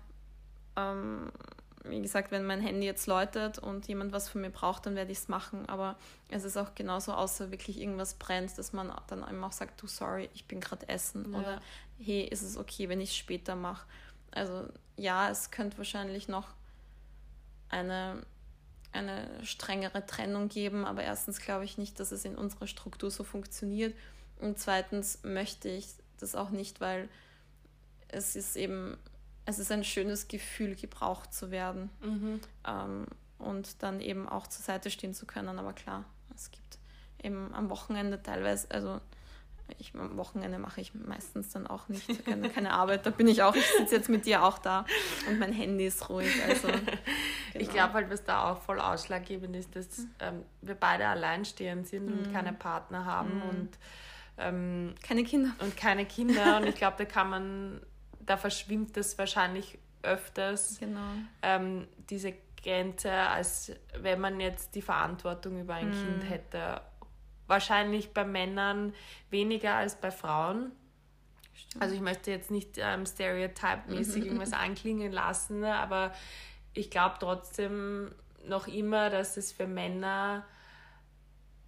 [0.77, 1.31] ähm,
[1.85, 5.13] wie gesagt, wenn mein Handy jetzt läutet und jemand was von mir braucht, dann werde
[5.13, 5.69] ich es machen.
[5.69, 5.97] Aber
[6.31, 9.87] es ist auch genauso, außer wirklich irgendwas brennt, dass man dann eben auch sagt, du,
[9.87, 11.33] sorry, ich bin gerade essen.
[11.33, 11.39] Ja.
[11.39, 11.61] Oder
[11.99, 13.87] hey, ist es okay, wenn ich es später mache?
[14.31, 16.49] Also ja, es könnte wahrscheinlich noch
[17.69, 18.23] eine,
[18.95, 23.25] eine strengere Trennung geben, aber erstens glaube ich nicht, dass es in unserer Struktur so
[23.25, 23.95] funktioniert.
[24.41, 27.09] Und zweitens möchte ich das auch nicht, weil
[28.09, 28.97] es ist eben,
[29.45, 32.41] es ist ein schönes Gefühl, gebraucht zu werden mhm.
[32.67, 33.07] ähm,
[33.39, 36.05] und dann eben auch zur Seite stehen zu können, aber klar,
[36.35, 36.79] es gibt
[37.23, 39.01] eben am Wochenende teilweise, also
[39.79, 43.07] ich, am Wochenende mache ich meistens dann auch nicht, keine, keine Arbeit.
[43.07, 44.85] Da bin ich auch, ich sitze jetzt mit dir auch da
[45.29, 46.31] und mein Handy ist ruhig.
[46.47, 46.81] Also, genau.
[47.55, 50.11] Ich glaube halt, was da auch voll ausschlaggebend ist, dass mhm.
[50.21, 52.19] ähm, wir beide alleinstehend sind mhm.
[52.19, 53.43] und keine Partner haben mhm.
[53.43, 53.79] und
[54.37, 55.53] ähm, keine Kinder.
[55.61, 56.57] Und keine Kinder.
[56.61, 57.81] und ich glaube, da kann man,
[58.21, 60.79] da verschwimmt das wahrscheinlich öfters.
[60.79, 61.01] Genau.
[61.43, 66.27] Ähm, diese Grenze, als wenn man jetzt die Verantwortung über ein Kind mhm.
[66.27, 66.81] hätte
[67.47, 68.95] wahrscheinlich bei Männern
[69.31, 70.73] weniger als bei Frauen.
[71.55, 71.83] Stimmt.
[71.83, 74.27] Also ich möchte jetzt nicht ähm, stereotype-mäßig mhm.
[74.27, 76.13] irgendwas anklingen lassen, ne, aber
[76.73, 78.13] ich glaube trotzdem
[78.47, 80.45] noch immer, dass es für Männer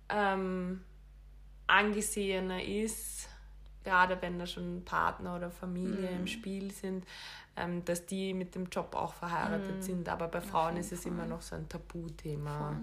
[0.08, 0.84] ähm,
[1.66, 3.28] angesehener ist,
[3.84, 6.20] gerade wenn da schon Partner oder Familie mhm.
[6.20, 7.04] im Spiel sind,
[7.56, 9.82] ähm, dass die mit dem Job auch verheiratet mhm.
[9.82, 10.08] sind.
[10.08, 11.12] Aber bei Frauen ist es Fall.
[11.12, 12.80] immer noch so ein Tabuthema.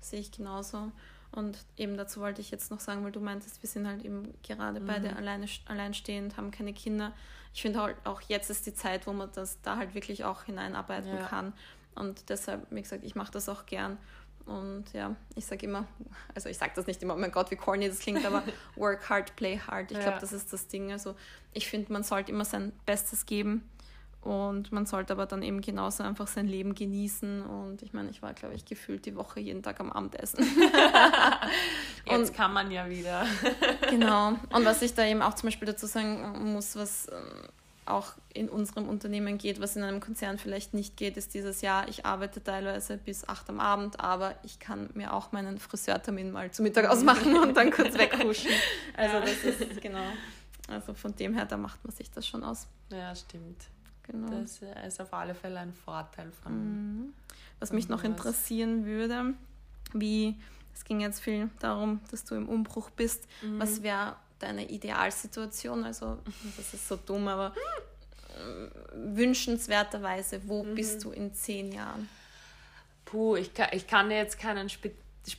[0.00, 0.90] Sehe ich genauso.
[1.32, 4.32] Und eben dazu wollte ich jetzt noch sagen, weil du meintest, wir sind halt eben
[4.42, 4.86] gerade mhm.
[4.86, 7.12] beide alleine, alleinstehend, haben keine Kinder.
[7.52, 10.44] Ich finde halt auch jetzt ist die Zeit, wo man das da halt wirklich auch
[10.44, 11.26] hineinarbeiten ja.
[11.26, 11.52] kann.
[11.94, 13.98] Und deshalb, wie gesagt, ich mache das auch gern.
[14.44, 15.86] Und ja, ich sage immer,
[16.34, 18.44] also ich sage das nicht immer, oh mein Gott, wie corny das klingt, aber
[18.76, 19.90] work hard, play hard.
[19.90, 20.04] Ich ja.
[20.04, 20.92] glaube, das ist das Ding.
[20.92, 21.16] Also
[21.52, 23.68] ich finde, man sollte immer sein Bestes geben
[24.26, 27.42] Und man sollte aber dann eben genauso einfach sein Leben genießen.
[27.42, 30.44] Und ich meine, ich war, glaube ich, gefühlt die Woche jeden Tag am Abendessen.
[32.06, 33.24] Jetzt und, kann man ja wieder.
[33.88, 34.30] genau.
[34.50, 37.48] Und was ich da eben auch zum Beispiel dazu sagen muss, was ähm,
[37.84, 41.86] auch in unserem Unternehmen geht, was in einem Konzern vielleicht nicht geht, ist dieses Jahr,
[41.86, 46.50] ich arbeite teilweise bis acht am Abend, aber ich kann mir auch meinen Friseurtermin mal
[46.50, 48.50] zu Mittag ausmachen und dann kurz weghuschen.
[48.96, 50.02] Also das ist genau.
[50.66, 52.66] Also von dem her, da macht man sich das schon aus.
[52.90, 53.68] Ja, stimmt.
[54.06, 54.40] Genau.
[54.40, 56.52] Das ist auf alle Fälle ein Vorteil von.
[56.52, 57.14] Mhm.
[57.58, 59.34] Was mich noch interessieren würde,
[59.94, 60.36] wie,
[60.74, 63.58] es ging jetzt viel darum, dass du im Umbruch bist, mhm.
[63.58, 65.84] was wäre deine Idealsituation?
[65.84, 66.18] Also,
[66.56, 67.54] das ist so dumm, aber
[68.28, 70.74] äh, wünschenswerterweise, wo mhm.
[70.74, 72.08] bist du in zehn Jahren?
[73.06, 74.70] Puh, ich kann, ich kann dir jetzt keinen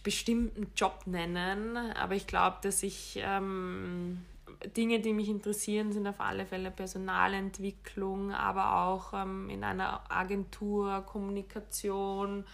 [0.03, 4.25] bestimmten Job nennen, aber ich glaube, dass ich ähm,
[4.75, 11.03] Dinge, die mich interessieren, sind auf alle Fälle Personalentwicklung, aber auch ähm, in einer Agentur,
[11.05, 12.45] Kommunikation.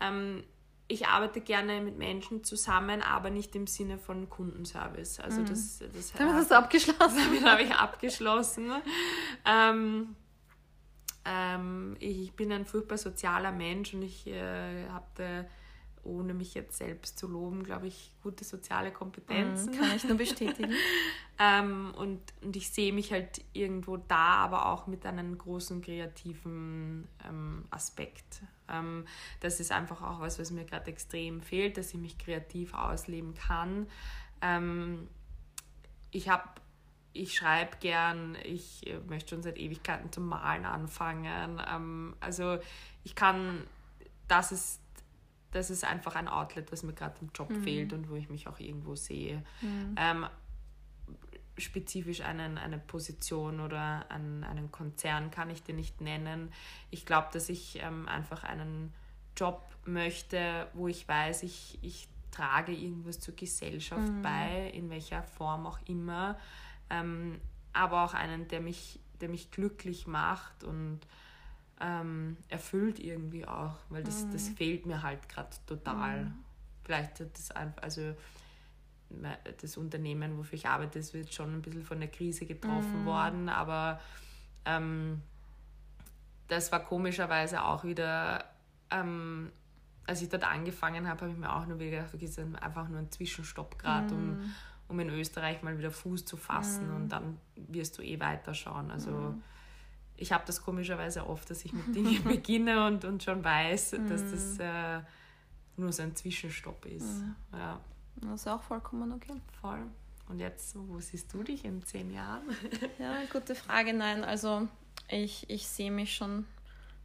[0.00, 0.44] Ähm,
[0.86, 5.20] ich arbeite gerne mit Menschen zusammen, aber nicht im Sinne von Kundenservice.
[5.20, 5.46] Also mhm.
[5.46, 7.18] das, das damit hast du abgeschlossen.
[7.24, 8.72] Damit habe ich abgeschlossen.
[9.44, 10.16] Ähm,
[11.24, 15.46] ähm, ich bin ein furchtbar sozialer Mensch und ich äh, habe
[16.04, 19.72] ohne mich jetzt selbst zu loben, glaube ich, gute soziale Kompetenzen.
[19.72, 20.72] Mhm, kann ich nur bestätigen.
[21.38, 27.08] ähm, und, und ich sehe mich halt irgendwo da, aber auch mit einem großen kreativen
[27.28, 28.42] ähm, Aspekt.
[28.68, 29.06] Ähm,
[29.40, 33.34] das ist einfach auch was, was mir gerade extrem fehlt, dass ich mich kreativ ausleben
[33.34, 33.86] kann.
[34.40, 35.08] Ähm,
[36.10, 36.44] ich habe
[37.12, 41.60] ich schreibe gern, ich äh, möchte schon seit Ewigkeiten zum Malen anfangen.
[41.68, 42.58] Ähm, also
[43.02, 43.66] ich kann,
[44.28, 44.80] das ist
[45.52, 47.62] das ist einfach ein Outlet, was mir gerade im Job mhm.
[47.62, 49.42] fehlt und wo ich mich auch irgendwo sehe.
[49.60, 49.94] Mhm.
[49.96, 50.26] Ähm,
[51.58, 56.52] spezifisch einen, eine Position oder einen, einen Konzern kann ich dir nicht nennen.
[56.90, 58.92] Ich glaube, dass ich ähm, einfach einen
[59.36, 64.22] Job möchte, wo ich weiß, ich, ich trage irgendwas zur Gesellschaft mhm.
[64.22, 66.38] bei, in welcher Form auch immer.
[66.88, 67.40] Ähm,
[67.72, 71.00] aber auch einen, der mich, der mich glücklich macht und
[71.80, 74.32] ähm, erfüllt irgendwie auch, weil das, mhm.
[74.32, 76.24] das fehlt mir halt gerade total.
[76.26, 76.34] Mhm.
[76.84, 78.14] Vielleicht hat das einfach, also
[79.60, 83.06] das Unternehmen, wofür ich arbeite, das wird schon ein bisschen von der Krise getroffen mhm.
[83.06, 84.00] worden, aber
[84.64, 85.20] ähm,
[86.46, 88.44] das war komischerweise auch wieder,
[88.90, 89.50] ähm,
[90.06, 92.62] als ich dort angefangen habe, habe ich mir auch nur wieder gedacht, okay, es ist
[92.62, 94.54] einfach nur ein Zwischenstopp gerade, um, mhm.
[94.88, 96.96] um in Österreich mal wieder Fuß zu fassen mhm.
[96.96, 98.90] und dann wirst du eh weiterschauen.
[98.90, 99.42] Also mhm
[100.20, 104.30] ich habe das komischerweise oft, dass ich mit Dingen beginne und, und schon weiß, dass
[104.30, 104.60] das mhm.
[104.60, 105.00] äh,
[105.76, 107.22] nur so ein Zwischenstopp ist.
[107.22, 107.34] Mhm.
[107.52, 107.80] Ja.
[108.16, 109.34] Das ist auch vollkommen okay.
[109.60, 109.82] Voll.
[110.28, 112.44] Und jetzt, wo siehst du dich in zehn Jahren?
[112.98, 113.92] ja, gute Frage.
[113.92, 114.68] Nein, also
[115.08, 116.46] ich, ich sehe mich schon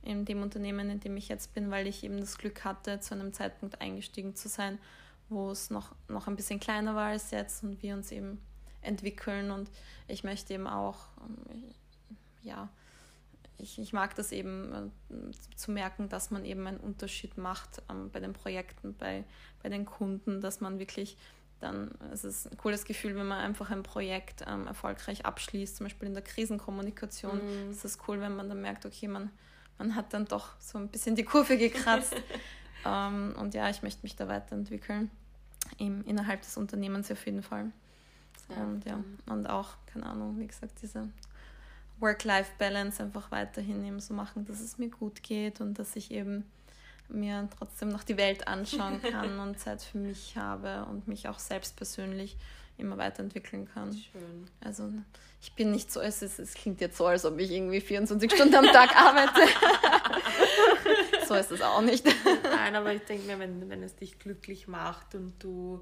[0.04, 3.16] in dem Unternehmen, in dem ich jetzt bin, weil ich eben das Glück hatte, zu
[3.16, 4.78] einem Zeitpunkt eingestiegen zu sein,
[5.30, 8.40] wo es noch, noch ein bisschen kleiner war als jetzt und wir uns eben
[8.82, 9.50] entwickeln.
[9.50, 9.72] Und
[10.08, 11.64] ich möchte eben auch, ähm,
[12.44, 12.70] ja,
[13.58, 18.10] ich, ich mag das eben äh, zu merken, dass man eben einen Unterschied macht ähm,
[18.12, 19.24] bei den Projekten, bei,
[19.64, 21.18] bei den Kunden, dass man wirklich
[21.60, 25.86] dann, es ist ein cooles Gefühl, wenn man einfach ein Projekt ähm, erfolgreich abschließt, zum
[25.86, 27.38] Beispiel in der Krisenkommunikation.
[27.38, 27.70] Mhm.
[27.72, 29.32] Es ist cool, wenn man dann merkt, okay, man,
[29.78, 32.16] man hat dann doch so ein bisschen die Kurve gekratzt.
[32.86, 35.10] ähm, und ja, ich möchte mich da weiterentwickeln,
[35.78, 37.72] im, innerhalb des Unternehmens auf jeden Fall.
[38.50, 41.10] Und ja, und auch, keine Ahnung, wie gesagt, diese
[42.00, 46.46] Work-Life-Balance einfach weiterhin eben so machen, dass es mir gut geht und dass ich eben
[47.08, 51.40] mir trotzdem noch die Welt anschauen kann und Zeit für mich habe und mich auch
[51.40, 52.38] selbst persönlich
[52.78, 53.94] immer weiterentwickeln kann.
[53.94, 54.48] Schön.
[54.62, 54.92] Also
[55.42, 58.32] ich bin nicht so, es, ist, es klingt jetzt so, als ob ich irgendwie 24
[58.34, 59.42] Stunden am Tag arbeite.
[61.28, 62.06] so ist es auch nicht.
[62.44, 65.82] Nein, aber ich denke mir, wenn, wenn es dich glücklich macht und du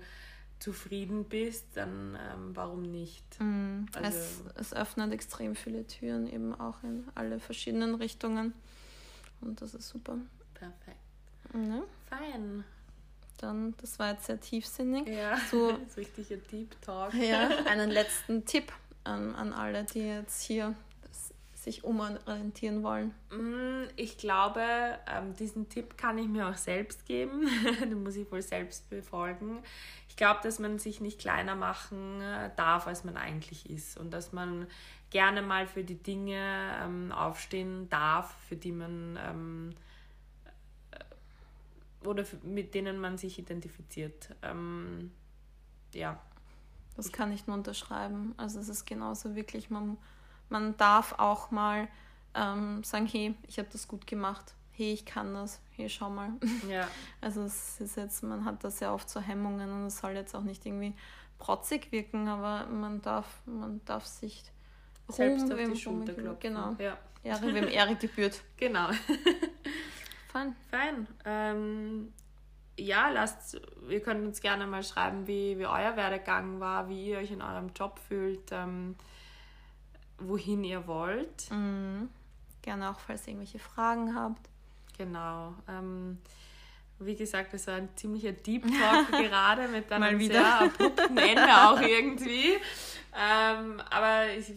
[0.63, 3.25] zufrieden bist, dann ähm, warum nicht?
[3.39, 8.53] Mm, also, es, es öffnet extrem viele Türen, eben auch in alle verschiedenen Richtungen.
[9.41, 10.17] Und das ist super.
[10.53, 10.97] Perfekt.
[11.53, 11.83] Ja.
[12.09, 12.63] Fein.
[13.39, 15.05] Dann, das war jetzt sehr tiefsinnig.
[15.07, 17.13] Ja, so, das ist richtiger Deep Talk.
[17.13, 18.71] Ja, einen letzten Tipp
[19.03, 20.75] an, an alle, die jetzt hier
[21.63, 23.13] sich umorientieren wollen?
[23.31, 24.61] Mm, ich glaube,
[25.07, 27.47] ähm, diesen Tipp kann ich mir auch selbst geben.
[27.81, 29.63] Den muss ich wohl selbst befolgen.
[30.13, 33.97] Ich glaube, dass man sich nicht kleiner machen äh, darf, als man eigentlich ist.
[33.97, 34.67] Und dass man
[35.09, 39.75] gerne mal für die Dinge ähm, aufstehen darf, für die man ähm,
[40.91, 44.29] äh, oder mit denen man sich identifiziert.
[45.95, 46.19] ja.
[46.95, 48.35] Das kann ich nur unterschreiben.
[48.37, 49.97] Also es ist genauso wirklich, man
[50.47, 51.87] man darf auch mal
[52.35, 56.33] ähm, sagen, hey, ich habe das gut gemacht, hey, ich kann das, hey, schau mal.
[56.69, 56.87] Ja.
[57.21, 60.35] Also es ist jetzt, man hat da sehr oft so Hemmungen und es soll jetzt
[60.35, 60.93] auch nicht irgendwie
[61.37, 64.43] protzig wirken, aber man darf, man darf sich
[65.09, 66.39] Selbst Ruhm, auf die Schulter klopfen.
[66.39, 66.75] Genau.
[66.79, 66.97] Ja.
[67.23, 68.41] Ehre, wem Ehre gebührt.
[68.57, 68.89] Genau.
[70.31, 70.55] Fein.
[70.71, 71.07] Fein.
[71.25, 72.13] Ähm,
[72.77, 77.19] ja, lasst, ihr könnt uns gerne mal schreiben, wie, wie euer Werdegang war, wie ihr
[77.19, 78.95] euch in eurem Job fühlt, ähm,
[80.17, 81.51] wohin ihr wollt.
[81.51, 82.09] Mhm.
[82.61, 84.49] Gerne auch, falls ihr irgendwelche Fragen habt.
[85.05, 85.53] Genau.
[85.67, 86.19] Ähm,
[86.99, 90.33] wie gesagt, das war ein ziemlicher Deep Talk gerade mit einem wieder.
[90.33, 92.53] sehr abrupten Ende auch irgendwie.
[93.15, 94.53] Ähm, aber ich,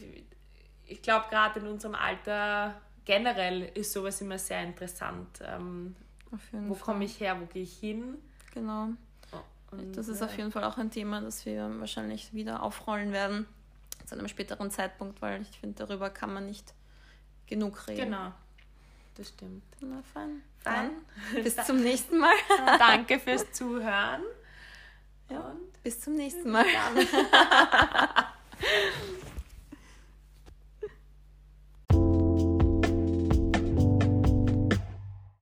[0.86, 5.40] ich glaube, gerade in unserem Alter generell ist sowas immer sehr interessant.
[5.42, 5.96] Ähm,
[6.52, 8.18] wo komme ich her, wo gehe ich hin?
[8.52, 8.90] Genau.
[9.70, 10.26] Und, Das ist ja.
[10.26, 13.46] auf jeden Fall auch ein Thema, das wir wahrscheinlich wieder aufrollen werden
[14.04, 16.74] zu einem späteren Zeitpunkt, weil ich finde, darüber kann man nicht
[17.46, 18.10] genug reden.
[18.10, 18.32] Genau,
[19.16, 19.64] das stimmt.
[19.80, 20.42] Na, fein.
[20.58, 20.90] Fein.
[21.42, 22.34] Bis zum nächsten Mal.
[22.78, 24.22] Danke fürs Zuhören.
[25.30, 25.40] Ja.
[25.40, 26.66] Und Bis zum nächsten Mal.